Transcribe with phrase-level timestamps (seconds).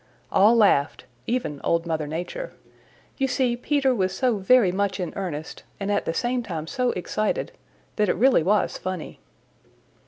[0.31, 2.53] All laughed, even Old Mother Nature.
[3.17, 6.89] You see, Peter was so very much in earnest, and at the same time so
[6.93, 7.51] excited,
[7.97, 9.19] that it really was funny.